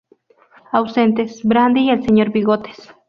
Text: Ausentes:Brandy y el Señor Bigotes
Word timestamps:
Ausentes:Brandy 0.71 1.81
y 1.83 1.89
el 1.91 2.03
Señor 2.03 2.31
Bigotes 2.31 2.89